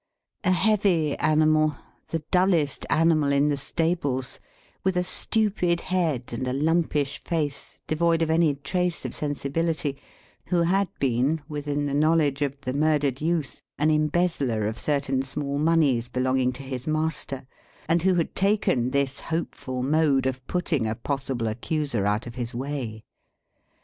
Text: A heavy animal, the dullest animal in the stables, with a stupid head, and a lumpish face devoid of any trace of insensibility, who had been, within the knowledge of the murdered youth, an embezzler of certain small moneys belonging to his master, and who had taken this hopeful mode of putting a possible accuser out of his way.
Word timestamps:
A 0.43 0.49
heavy 0.51 1.15
animal, 1.17 1.75
the 2.07 2.23
dullest 2.31 2.87
animal 2.89 3.31
in 3.31 3.49
the 3.49 3.55
stables, 3.55 4.39
with 4.83 4.97
a 4.97 5.03
stupid 5.03 5.81
head, 5.81 6.33
and 6.33 6.47
a 6.47 6.53
lumpish 6.53 7.19
face 7.23 7.77
devoid 7.85 8.23
of 8.23 8.31
any 8.31 8.55
trace 8.55 9.01
of 9.05 9.09
insensibility, 9.09 9.99
who 10.47 10.63
had 10.63 10.87
been, 10.97 11.41
within 11.47 11.83
the 11.83 11.93
knowledge 11.93 12.41
of 12.41 12.59
the 12.61 12.73
murdered 12.73 13.21
youth, 13.21 13.61
an 13.77 13.91
embezzler 13.91 14.65
of 14.65 14.79
certain 14.79 15.21
small 15.21 15.59
moneys 15.59 16.07
belonging 16.09 16.51
to 16.53 16.63
his 16.63 16.87
master, 16.87 17.45
and 17.87 18.01
who 18.01 18.15
had 18.15 18.33
taken 18.33 18.89
this 18.89 19.19
hopeful 19.19 19.83
mode 19.83 20.25
of 20.25 20.43
putting 20.47 20.87
a 20.87 20.95
possible 20.95 21.45
accuser 21.47 22.07
out 22.07 22.25
of 22.25 22.33
his 22.33 22.55
way. 22.55 23.03